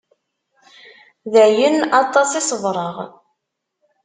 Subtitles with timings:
[1.31, 2.95] D ayen, aṭas i ṣebreɣ.